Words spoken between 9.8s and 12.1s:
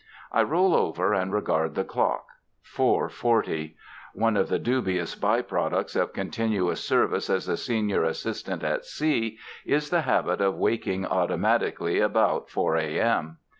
the habit of waking automatically